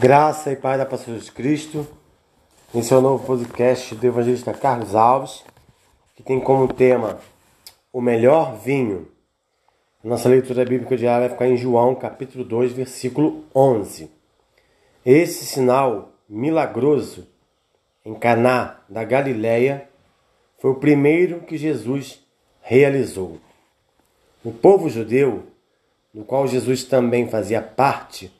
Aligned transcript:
Graça 0.00 0.50
e 0.50 0.56
paz 0.56 0.78
da 0.78 0.86
Pastor 0.86 1.12
Jesus 1.12 1.28
Cristo. 1.28 1.86
Esse 2.74 2.90
é 2.90 2.96
o 2.96 3.02
novo 3.02 3.26
podcast 3.26 3.94
do 3.94 4.06
evangelista 4.06 4.54
Carlos 4.54 4.94
Alves, 4.94 5.44
que 6.16 6.22
tem 6.22 6.40
como 6.40 6.72
tema 6.72 7.18
o 7.92 8.00
melhor 8.00 8.56
vinho. 8.56 9.08
Nossa 10.02 10.26
leitura 10.26 10.64
bíblica 10.64 10.96
diária 10.96 11.28
vai 11.28 11.36
ficar 11.36 11.48
em 11.48 11.56
João, 11.58 11.94
capítulo 11.94 12.44
2, 12.44 12.72
versículo 12.72 13.44
11. 13.54 14.10
Esse 15.04 15.44
sinal 15.44 16.12
milagroso 16.26 17.26
em 18.02 18.14
Caná 18.14 18.80
da 18.88 19.04
Galileia 19.04 19.86
foi 20.60 20.70
o 20.70 20.76
primeiro 20.76 21.42
que 21.42 21.58
Jesus 21.58 22.24
realizou. 22.62 23.38
O 24.42 24.50
povo 24.50 24.88
judeu, 24.88 25.42
do 26.14 26.24
qual 26.24 26.48
Jesus 26.48 26.84
também 26.84 27.28
fazia 27.28 27.60
parte, 27.60 28.32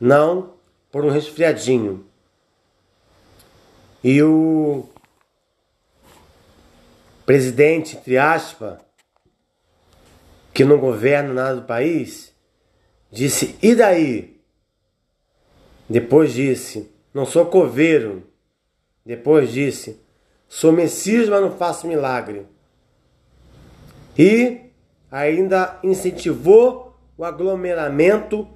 não 0.00 0.54
por 0.90 1.04
um 1.04 1.10
resfriadinho. 1.10 2.06
E 4.02 4.22
o 4.22 4.86
presidente, 7.24 7.96
entre 7.96 8.18
aspas, 8.18 8.78
que 10.52 10.64
não 10.64 10.78
governa 10.78 11.32
nada 11.32 11.56
do 11.56 11.66
país, 11.66 12.34
disse: 13.10 13.56
e 13.62 13.74
daí? 13.74 14.40
Depois 15.88 16.32
disse: 16.32 16.90
não 17.12 17.26
sou 17.26 17.46
coveiro. 17.46 18.26
Depois 19.04 19.52
disse: 19.52 20.00
sou 20.48 20.72
Messias, 20.72 21.28
mas 21.28 21.40
não 21.40 21.56
faço 21.56 21.86
milagre. 21.86 22.46
E 24.18 24.60
ainda 25.10 25.78
incentivou 25.82 26.96
o 27.16 27.24
aglomeramento 27.24 28.48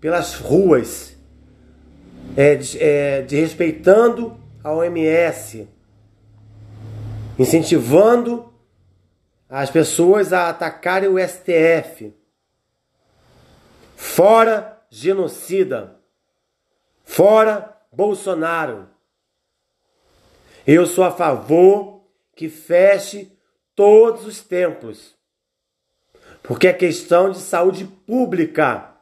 pelas 0.00 0.34
ruas, 0.34 1.16
é, 2.36 2.58
é, 2.78 3.22
de 3.22 3.36
respeitando 3.36 4.38
a 4.62 4.72
OMS 4.72 5.68
incentivando 7.38 8.52
as 9.48 9.70
pessoas 9.70 10.32
a 10.32 10.48
atacarem 10.48 11.08
o 11.08 11.18
STF. 11.18 12.12
Fora 13.94 14.82
genocida. 14.90 16.00
Fora 17.04 17.76
Bolsonaro. 17.92 18.88
Eu 20.66 20.84
sou 20.86 21.04
a 21.04 21.12
favor 21.12 22.02
que 22.34 22.48
feche 22.48 23.30
todos 23.74 24.24
os 24.26 24.40
templos. 24.40 25.14
Porque 26.42 26.68
é 26.68 26.72
questão 26.72 27.30
de 27.30 27.38
saúde 27.38 27.84
pública. 27.84 28.94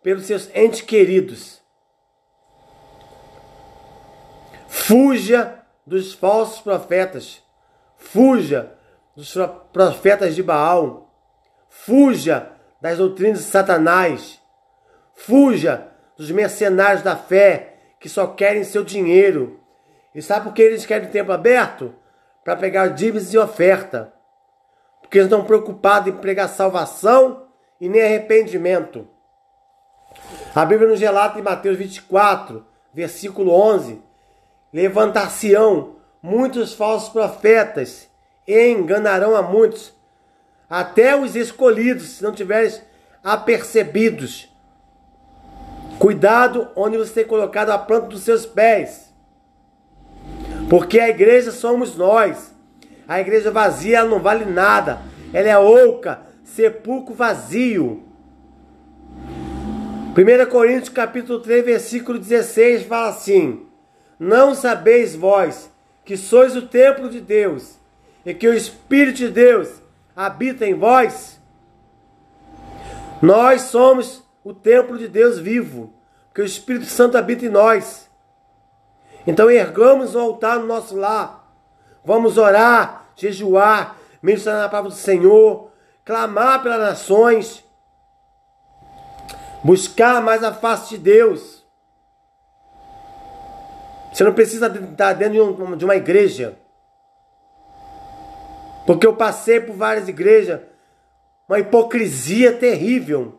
pelos 0.00 0.26
seus 0.26 0.48
entes 0.54 0.80
queridos. 0.80 1.60
Fuja 4.68 5.58
dos 5.84 6.14
falsos 6.14 6.60
profetas. 6.60 7.42
Fuja 7.96 8.72
dos 9.16 9.34
profetas 9.72 10.36
de 10.36 10.42
Baal. 10.42 11.12
Fuja 11.68 12.52
das 12.80 12.98
doutrinas 12.98 13.40
de 13.40 13.46
Satanás. 13.46 14.40
Fuja 15.12 15.88
dos 16.16 16.30
mercenários 16.30 17.02
da 17.02 17.16
fé 17.16 17.74
que 17.98 18.08
só 18.08 18.28
querem 18.28 18.62
seu 18.62 18.84
dinheiro. 18.84 19.58
E 20.14 20.22
sabe 20.22 20.44
por 20.44 20.54
que 20.54 20.62
eles 20.62 20.86
querem 20.86 21.10
tempo 21.10 21.32
aberto? 21.32 21.92
Para 22.44 22.56
pegar 22.56 22.86
dívidas 22.88 23.34
e 23.34 23.38
oferta. 23.38 24.12
Porque 25.00 25.18
eles 25.18 25.26
estão 25.26 25.44
preocupados 25.44 26.08
em 26.08 26.16
pregar 26.16 26.48
salvação 26.48 27.49
e 27.80 27.88
nem 27.88 28.02
arrependimento. 28.02 29.08
A 30.54 30.64
Bíblia 30.64 30.88
nos 30.88 31.00
relata 31.00 31.38
em 31.38 31.42
Mateus 31.42 31.78
24, 31.78 32.64
versículo 32.92 33.52
11: 33.52 34.02
Levantar-se-ão 34.72 35.96
muitos 36.22 36.74
falsos 36.74 37.08
profetas 37.08 38.08
e 38.46 38.70
enganarão 38.70 39.34
a 39.34 39.42
muitos, 39.42 39.94
até 40.68 41.16
os 41.16 41.34
escolhidos, 41.34 42.16
se 42.16 42.22
não 42.22 42.32
tiveres 42.32 42.82
apercebidos. 43.22 44.48
Cuidado 45.98 46.68
onde 46.74 46.96
você 46.96 47.12
tem 47.12 47.24
colocado 47.26 47.70
a 47.70 47.78
planta 47.78 48.08
dos 48.08 48.22
seus 48.22 48.46
pés. 48.46 49.12
Porque 50.68 50.98
a 50.98 51.08
igreja 51.08 51.50
somos 51.50 51.96
nós. 51.96 52.54
A 53.06 53.20
igreja 53.20 53.50
vazia 53.50 53.98
ela 53.98 54.08
não 54.08 54.20
vale 54.20 54.44
nada. 54.44 55.02
Ela 55.32 55.48
é 55.48 55.58
oca, 55.58 56.22
sepulcro 56.54 57.14
vazio. 57.14 58.02
1 60.16 60.50
Coríntios 60.50 60.88
capítulo 60.88 61.40
3, 61.40 61.64
versículo 61.64 62.18
16 62.18 62.84
fala 62.84 63.10
assim: 63.10 63.66
Não 64.18 64.54
sabeis 64.54 65.14
vós 65.14 65.70
que 66.04 66.16
sois 66.16 66.56
o 66.56 66.66
templo 66.66 67.08
de 67.08 67.20
Deus 67.20 67.78
e 68.26 68.34
que 68.34 68.48
o 68.48 68.54
Espírito 68.54 69.18
de 69.18 69.28
Deus 69.28 69.68
habita 70.14 70.66
em 70.66 70.74
vós? 70.74 71.38
Nós 73.22 73.62
somos 73.62 74.24
o 74.42 74.52
templo 74.52 74.98
de 74.98 75.06
Deus 75.06 75.38
vivo, 75.38 75.92
porque 76.28 76.42
o 76.42 76.46
Espírito 76.46 76.86
Santo 76.86 77.16
habita 77.16 77.46
em 77.46 77.50
nós. 77.50 78.10
Então 79.26 79.50
ergamos 79.50 80.14
o 80.14 80.18
altar 80.18 80.58
no 80.58 80.66
nosso 80.66 80.96
lar. 80.96 81.54
Vamos 82.04 82.38
orar, 82.38 83.10
jejuar, 83.14 83.96
ministrar 84.22 84.56
na 84.56 84.68
palavra 84.68 84.90
do 84.90 84.96
Senhor, 84.96 85.69
clamar 86.10 86.60
pelas 86.60 86.80
nações, 86.80 87.64
buscar 89.62 90.20
mais 90.20 90.42
a 90.42 90.52
face 90.52 90.96
de 90.96 90.98
Deus. 90.98 91.64
Você 94.12 94.24
não 94.24 94.34
precisa 94.34 94.66
estar 94.66 95.12
dentro 95.12 95.76
de 95.76 95.84
uma 95.84 95.94
igreja. 95.94 96.58
Porque 98.84 99.06
eu 99.06 99.14
passei 99.14 99.60
por 99.60 99.76
várias 99.76 100.08
igrejas, 100.08 100.60
uma 101.48 101.60
hipocrisia 101.60 102.56
terrível. 102.56 103.38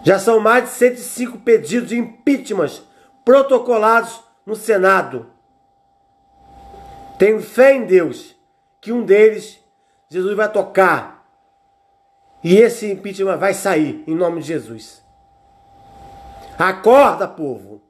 Já 0.03 0.19
são 0.19 0.39
mais 0.39 0.63
de 0.63 0.69
105 0.69 1.39
pedidos 1.39 1.89
de 1.89 1.97
impeachment 1.97 2.81
protocolados 3.25 4.23
no 4.45 4.55
Senado. 4.55 5.34
Tenho 7.17 7.41
fé 7.41 7.73
em 7.73 7.85
Deus 7.85 8.35
que 8.81 8.91
um 8.91 9.03
deles 9.03 9.59
Jesus 10.09 10.35
vai 10.35 10.51
tocar 10.51 11.25
e 12.43 12.57
esse 12.57 12.91
impeachment 12.91 13.37
vai 13.37 13.53
sair 13.53 14.03
em 14.05 14.13
nome 14.13 14.41
de 14.41 14.47
Jesus. 14.47 15.03
Acorda, 16.59 17.27
povo. 17.27 17.81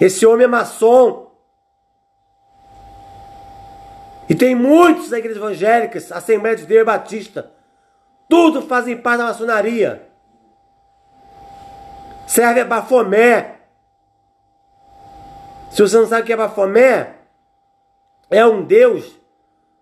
Esse 0.00 0.26
homem 0.26 0.44
é 0.44 0.48
maçom. 0.48 1.30
E 4.28 4.34
tem 4.34 4.54
muitos 4.54 5.10
da 5.10 5.18
igreja 5.18 5.38
evangélica, 5.38 5.98
Assembleia 6.14 6.56
de 6.56 6.66
Deus 6.66 6.84
Batista. 6.84 7.52
Tudo 8.28 8.62
fazem 8.62 8.96
parte 8.96 9.18
da 9.18 9.24
maçonaria. 9.26 10.08
Serve 12.26 12.60
a 12.60 12.64
Bafomé. 12.64 13.60
Se 15.70 15.82
você 15.82 15.96
não 15.96 16.06
sabe 16.06 16.22
o 16.22 16.24
que 16.24 16.32
é 16.32 16.36
Bafomé, 16.36 17.19
é 18.30 18.46
um 18.46 18.62
deus 18.62 19.18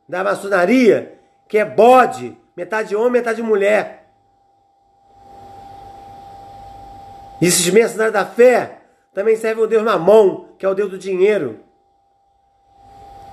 da 0.08 0.24
maçonaria 0.24 1.20
que 1.46 1.58
é 1.58 1.64
bode, 1.64 2.36
metade 2.56 2.96
homem, 2.96 3.12
metade 3.12 3.42
mulher. 3.42 4.10
E 7.40 7.46
esses 7.46 7.68
mercenários 7.70 8.12
da 8.12 8.24
fé 8.24 8.80
também 9.12 9.36
servem 9.36 9.64
o 9.64 9.66
deus 9.66 9.82
Mamon, 9.82 10.46
que 10.58 10.66
é 10.66 10.68
o 10.68 10.74
deus 10.74 10.90
do 10.90 10.98
dinheiro. 10.98 11.60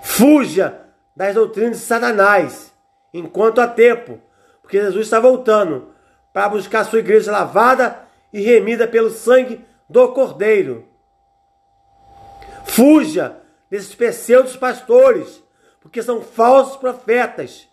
Fuja 0.04 0.82
das 1.16 1.34
doutrinas 1.34 1.80
de 1.80 1.86
Satanás, 1.86 2.74
enquanto 3.14 3.62
há 3.62 3.68
tempo, 3.68 4.20
porque 4.62 4.82
Jesus 4.82 5.06
está 5.06 5.20
voltando 5.20 5.94
para 6.32 6.50
buscar 6.50 6.84
sua 6.84 7.00
igreja 7.00 7.32
lavada 7.32 8.00
e 8.32 8.42
remida 8.42 8.88
pelo 8.88 9.10
sangue 9.10 9.66
do 9.90 10.10
Cordeiro. 10.10 10.88
Fuja 12.66 13.38
desses 13.76 13.94
pseudos 13.94 14.56
pastores, 14.56 15.44
porque 15.82 16.02
são 16.02 16.22
falsos 16.22 16.78
profetas. 16.78 17.68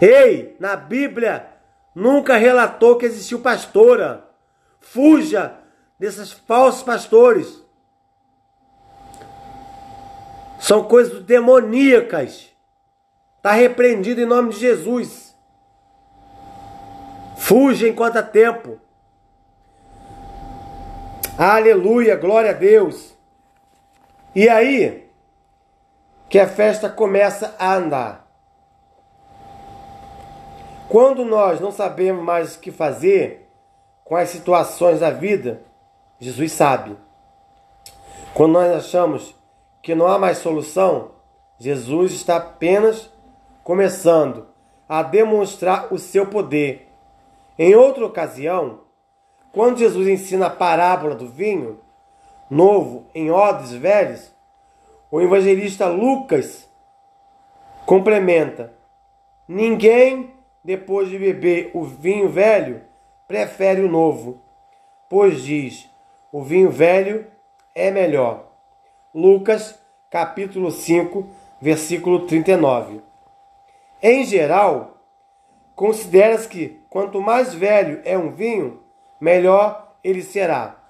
Ei, 0.00 0.56
na 0.58 0.76
Bíblia 0.76 1.46
nunca 1.94 2.36
relatou 2.36 2.96
que 2.96 3.04
existiu 3.04 3.40
pastora. 3.40 4.26
Fuja 4.80 5.58
desses 5.98 6.32
falsos 6.32 6.82
pastores. 6.82 7.62
São 10.58 10.84
coisas 10.84 11.22
demoníacas. 11.22 12.50
Está 13.36 13.52
repreendido 13.52 14.22
em 14.22 14.26
nome 14.26 14.54
de 14.54 14.60
Jesus. 14.60 15.36
Fuja 17.36 17.88
enquanto 17.88 18.16
há 18.16 18.22
tempo. 18.22 18.80
Aleluia, 21.36 22.16
glória 22.16 22.50
a 22.50 22.54
Deus. 22.54 23.12
E 24.34 24.48
aí 24.48 25.10
que 26.28 26.38
a 26.38 26.48
festa 26.48 26.88
começa 26.88 27.54
a 27.58 27.74
andar. 27.74 28.26
Quando 30.88 31.24
nós 31.24 31.60
não 31.60 31.70
sabemos 31.70 32.24
mais 32.24 32.54
o 32.54 32.60
que 32.60 32.70
fazer 32.70 33.50
com 34.04 34.16
as 34.16 34.30
situações 34.30 35.00
da 35.00 35.10
vida, 35.10 35.62
Jesus 36.18 36.52
sabe. 36.52 36.96
Quando 38.32 38.52
nós 38.52 38.72
achamos 38.72 39.34
que 39.82 39.94
não 39.94 40.06
há 40.06 40.18
mais 40.18 40.38
solução, 40.38 41.12
Jesus 41.58 42.12
está 42.12 42.36
apenas 42.36 43.10
começando 43.62 44.46
a 44.88 45.02
demonstrar 45.02 45.92
o 45.92 45.98
seu 45.98 46.26
poder. 46.26 46.88
Em 47.58 47.74
outra 47.74 48.06
ocasião, 48.06 48.80
quando 49.52 49.78
Jesus 49.78 50.08
ensina 50.08 50.46
a 50.46 50.50
parábola 50.50 51.14
do 51.14 51.28
vinho 51.28 51.78
novo 52.52 53.06
em 53.14 53.30
odres 53.30 53.72
velhos, 53.72 54.30
o 55.10 55.22
evangelista 55.22 55.86
Lucas 55.86 56.68
complementa: 57.86 58.74
Ninguém, 59.48 60.34
depois 60.62 61.08
de 61.08 61.18
beber 61.18 61.70
o 61.72 61.82
vinho 61.82 62.28
velho, 62.28 62.82
prefere 63.26 63.80
o 63.80 63.88
novo, 63.88 64.42
pois 65.08 65.42
diz: 65.42 65.88
o 66.30 66.42
vinho 66.42 66.70
velho 66.70 67.26
é 67.74 67.90
melhor. 67.90 68.52
Lucas, 69.14 69.78
capítulo 70.10 70.70
5, 70.70 71.26
versículo 71.58 72.26
39. 72.26 73.00
Em 74.02 74.24
geral, 74.24 74.98
considera-se 75.74 76.48
que 76.48 76.82
quanto 76.90 77.18
mais 77.18 77.54
velho 77.54 78.02
é 78.04 78.18
um 78.18 78.30
vinho, 78.30 78.82
melhor 79.18 79.96
ele 80.04 80.20
será. 80.22 80.81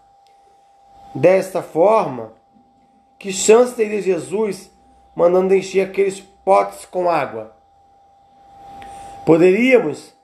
Desta 1.15 1.63
forma, 1.63 2.33
que 3.19 3.31
chance 3.31 3.75
teria 3.75 4.01
Jesus 4.01 4.71
mandando 5.15 5.55
encher 5.55 5.87
aqueles 5.87 6.21
potes 6.21 6.87
com 6.87 7.09
água? 7.11 7.55
Poderíamos 9.27 10.15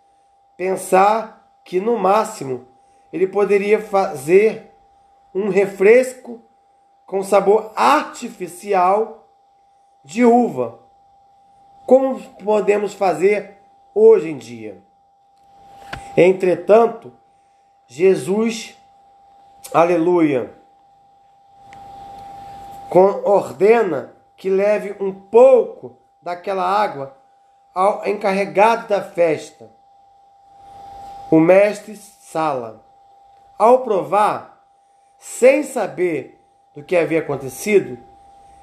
pensar 0.57 1.61
que 1.65 1.79
no 1.79 1.99
máximo 1.99 2.67
ele 3.13 3.27
poderia 3.27 3.81
fazer 3.81 4.75
um 5.35 5.51
refresco 5.51 6.43
com 7.07 7.23
sabor 7.23 7.73
artificial 7.77 9.29
de 10.03 10.25
uva, 10.25 10.81
como 11.87 12.21
podemos 12.43 12.95
fazer 12.95 13.59
hoje 13.95 14.31
em 14.31 14.37
dia. 14.37 14.83
Entretanto, 16.17 17.13
Jesus, 17.87 18.77
aleluia, 19.73 20.58
ordena 22.91 24.15
que 24.37 24.49
leve 24.49 24.97
um 25.01 25.13
pouco 25.13 25.99
daquela 26.23 26.65
água 26.65 27.17
ao 27.75 28.07
encarregado 28.07 28.89
da 28.89 29.03
festa, 29.03 29.71
o 31.31 31.39
mestre 31.39 31.97
Sala. 31.97 32.85
Ao 33.59 33.81
provar, 33.81 34.65
sem 35.19 35.63
saber 35.63 36.41
do 36.75 36.83
que 36.83 36.97
havia 36.97 37.21
acontecido, 37.21 37.99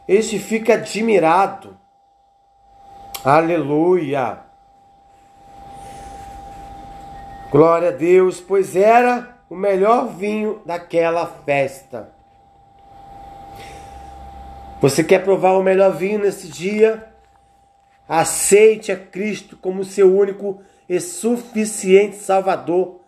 este 0.08 0.40
fica 0.40 0.76
admirado. 0.76 1.78
Aleluia! 3.24 4.46
Glória 7.52 7.90
a 7.90 7.92
Deus, 7.92 8.40
pois 8.42 8.76
era 8.76 9.38
o 9.50 9.56
melhor 9.56 10.08
vinho 10.08 10.62
daquela 10.66 11.26
festa. 11.26 12.15
Você 14.82 15.04
quer 15.04 15.24
provar 15.24 15.54
o 15.54 15.64
melhor 15.64 15.96
vinho 15.96 16.20
nesse 16.20 16.48
dia? 16.48 17.08
Aceite 18.08 18.92
a 18.92 18.98
Cristo 18.98 19.58
como 19.58 19.84
seu 19.84 20.16
único 20.16 20.62
e 20.88 21.00
suficiente 21.00 22.18
Salvador, 22.18 23.02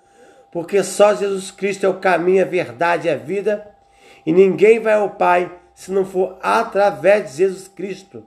porque 0.52 0.82
só 0.82 1.14
Jesus 1.14 1.52
Cristo 1.52 1.86
é 1.86 1.90
o 1.90 2.00
caminho, 2.00 2.42
a 2.42 2.48
verdade 2.48 3.08
e 3.08 3.12
a 3.12 3.18
vida 3.18 3.78
e 4.26 4.34
ninguém 4.34 4.80
vai 4.80 4.94
ao 4.94 5.12
Pai 5.12 5.50
se 5.74 5.90
não 5.90 6.06
for 6.06 6.38
através 6.42 7.32
de 7.32 7.38
Jesus 7.38 7.68
Cristo. 7.68 8.26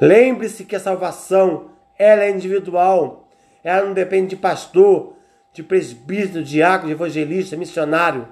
Lembre-se 0.00 0.64
que 0.64 0.76
a 0.76 0.80
salvação 0.80 1.72
ela 1.98 2.24
é 2.24 2.30
individual, 2.30 3.28
ela 3.64 3.84
não 3.84 3.94
depende 3.94 4.28
de 4.28 4.36
pastor, 4.36 5.16
de 5.52 5.62
presbítero, 5.62 6.44
diácono, 6.44 6.86
de 6.86 6.92
evangelista, 6.92 7.56
missionário. 7.56 8.28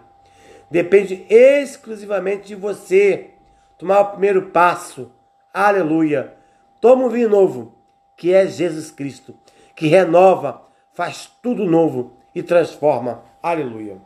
Depende 0.71 1.27
exclusivamente 1.29 2.47
de 2.47 2.55
você 2.55 3.31
tomar 3.79 4.01
o 4.01 4.11
primeiro 4.13 4.51
passo. 4.51 5.13
Aleluia. 5.53 6.35
Toma 6.81 7.05
um 7.05 7.09
vinho 7.09 7.29
novo, 7.29 7.75
que 8.17 8.33
é 8.33 8.47
Jesus 8.47 8.91
Cristo. 8.91 9.35
que 9.75 9.89
renova, 9.89 10.63
faz 10.95 11.31
tudo 11.43 11.67
novo 11.67 12.17
e 12.35 12.43
transforma. 12.43 13.23
Aleluia. 13.43 13.99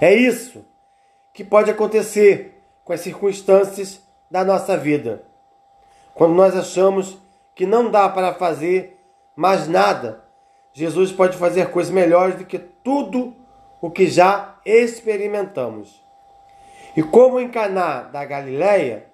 É 0.00 0.12
isso 0.12 0.66
que 1.32 1.44
pode 1.44 1.70
acontecer 1.70 2.60
com 2.84 2.92
as 2.92 3.00
circunstâncias 3.00 4.02
da 4.28 4.44
nossa 4.44 4.76
vida. 4.76 5.24
Quando 6.14 6.34
nós 6.34 6.56
achamos 6.56 7.16
que 7.54 7.64
não 7.64 7.90
dá 7.90 8.08
para 8.08 8.34
fazer 8.34 9.00
mais 9.36 9.68
nada, 9.68 10.24
Jesus 10.72 11.12
pode 11.12 11.36
fazer 11.36 11.70
coisas 11.70 11.92
melhores 11.92 12.36
do 12.36 12.44
que 12.44 12.58
tudo 12.58 13.34
o 13.80 13.90
que 13.90 14.08
já 14.08 14.58
experimentamos. 14.64 16.03
E 16.96 17.02
como 17.02 17.40
em 17.40 17.48
Caná 17.48 18.02
da 18.02 18.24
Galileia, 18.24 19.06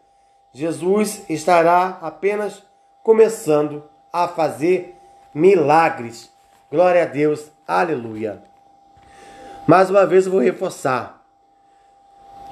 Jesus 0.52 1.24
estará 1.28 1.98
apenas 2.02 2.62
começando 3.02 3.84
a 4.12 4.28
fazer 4.28 4.96
milagres. 5.34 6.30
Glória 6.70 7.02
a 7.02 7.06
Deus, 7.06 7.50
aleluia. 7.66 8.42
Mais 9.66 9.90
uma 9.90 10.04
vez 10.06 10.26
eu 10.26 10.32
vou 10.32 10.40
reforçar. 10.40 11.24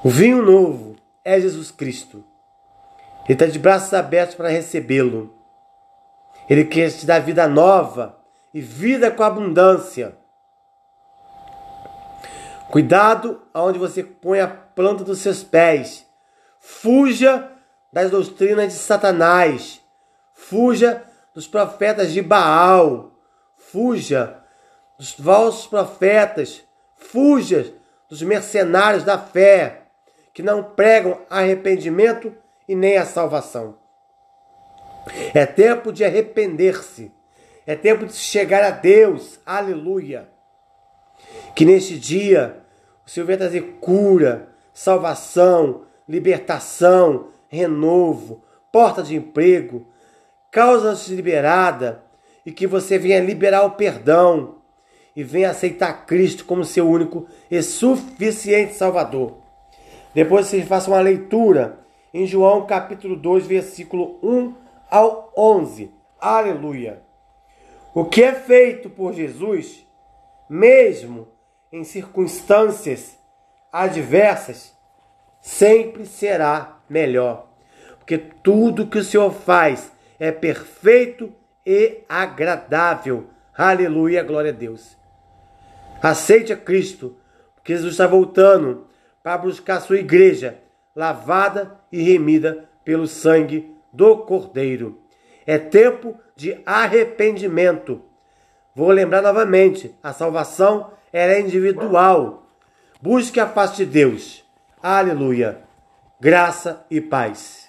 O 0.04 0.08
vinho 0.08 0.42
novo 0.42 0.97
é 1.25 1.40
Jesus 1.40 1.70
Cristo. 1.70 2.25
Ele 3.25 3.35
está 3.35 3.47
de 3.47 3.58
braços 3.58 3.92
abertos 3.92 4.35
para 4.35 4.49
recebê-lo. 4.49 5.35
Ele 6.49 6.64
quer 6.64 6.90
te 6.90 7.04
dar 7.04 7.18
vida 7.18 7.47
nova 7.47 8.18
e 8.54 8.61
vida 8.61 9.11
com 9.11 9.23
abundância. 9.23 10.16
Cuidado 12.70 13.40
aonde 13.54 13.78
você 13.78 14.02
põe 14.02 14.40
a 14.40 14.46
planta 14.46 15.02
dos 15.02 15.20
seus 15.20 15.42
pés. 15.42 16.06
Fuja 16.60 17.50
das 17.90 18.10
doutrinas 18.10 18.72
de 18.72 18.78
Satanás. 18.78 19.80
Fuja 20.34 21.02
dos 21.34 21.46
profetas 21.46 22.12
de 22.12 22.20
Baal. 22.20 23.12
Fuja 23.56 24.44
dos 24.98 25.12
falsos 25.12 25.66
profetas. 25.66 26.62
Fuja 26.94 27.72
dos 28.08 28.22
mercenários 28.22 29.02
da 29.02 29.18
fé 29.18 29.82
que 30.34 30.42
não 30.42 30.62
pregam 30.62 31.20
arrependimento 31.30 32.34
e 32.68 32.75
nem 32.75 32.98
a 32.98 33.06
salvação. 33.06 33.78
É 35.34 35.46
tempo 35.46 35.90
de 35.90 36.04
arrepender-se. 36.04 37.10
É 37.66 37.75
tempo 37.75 38.04
de 38.04 38.12
chegar 38.12 38.62
a 38.62 38.70
Deus. 38.70 39.40
Aleluia. 39.44 40.28
Que 41.54 41.64
neste 41.64 41.99
dia 41.99 42.62
o 43.06 43.11
Senhor 43.11 43.26
venha 43.26 43.38
trazer 43.38 43.78
cura, 43.80 44.49
salvação, 44.73 45.82
libertação, 46.08 47.28
renovo, 47.49 48.42
porta 48.70 49.02
de 49.02 49.16
emprego, 49.16 49.87
causa 50.50 50.94
liberada 51.12 52.02
e 52.44 52.52
que 52.52 52.66
você 52.66 52.99
venha 52.99 53.20
liberar 53.20 53.64
o 53.64 53.73
perdão 53.73 54.56
e 55.14 55.25
venha 55.25 55.50
aceitar 55.50 56.06
Cristo 56.06 56.44
como 56.44 56.64
seu 56.64 56.88
único 56.88 57.26
e 57.50 57.61
suficiente 57.62 58.75
Salvador. 58.75 59.38
Depois 60.14 60.47
você 60.47 60.62
faça 60.62 60.90
uma 60.90 61.00
leitura 61.00 61.80
em 62.14 62.26
João 62.26 62.66
capítulo 62.66 63.16
2, 63.16 63.47
versículo 63.47 64.18
1 64.23 64.54
ao 64.90 65.32
11. 65.37 65.90
Aleluia. 66.20 67.02
O 67.94 68.04
que 68.04 68.23
é 68.23 68.32
feito 68.32 68.88
por 68.88 69.12
Jesus, 69.12 69.87
mesmo 70.49 71.28
em 71.71 71.85
circunstâncias 71.85 73.19
adversas, 73.73 74.76
sempre 75.40 76.07
será 76.07 76.81
melhor. 76.88 77.49
Porque 77.99 78.19
tudo 78.19 78.87
que 78.87 78.99
o 78.99 79.05
Senhor 79.05 79.33
faz 79.33 79.93
é 80.19 80.33
perfeito 80.33 81.33
e 81.64 82.00
agradável. 82.09 83.28
Aleluia, 83.57 84.23
glória 84.23 84.50
a 84.50 84.55
Deus. 84.55 84.97
Aceite 86.02 86.52
a 86.52 86.57
Cristo, 86.57 87.17
porque 87.55 87.75
Jesus 87.75 87.93
está 87.93 88.07
voltando 88.07 88.87
para 89.23 89.37
buscar 89.37 89.81
sua 89.81 89.99
igreja 89.99 90.59
lavada 90.95 91.78
e 91.93 92.02
remida 92.02 92.69
pelo 92.85 93.07
sangue 93.07 93.75
do 93.93 94.19
Cordeiro. 94.19 95.02
É 95.47 95.59
tempo 95.59 96.19
de 96.35 96.61
arrependimento. 96.64 98.02
Vou 98.78 98.92
lembrar 98.92 99.20
novamente: 99.23 99.92
a 100.00 100.12
salvação 100.12 100.92
é 101.12 101.40
individual. 101.40 102.47
Busque 103.02 103.40
a 103.40 103.49
face 103.49 103.78
de 103.78 103.87
Deus. 103.87 104.44
Aleluia. 104.80 105.62
Graça 106.20 106.87
e 106.88 107.00
paz. 107.00 107.67